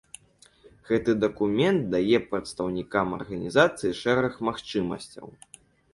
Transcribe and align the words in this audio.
Гэты 0.89 1.11
дакумент 1.23 1.81
дае 1.95 2.17
прадстаўнікам 2.31 3.07
арганізацыі 3.19 3.95
шэраг 4.03 4.33
магчымасцяў. 4.49 5.27